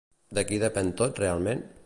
De 0.37 0.43
qui 0.51 0.57
depèn 0.63 0.91
tot 1.03 1.23
realment? 1.25 1.65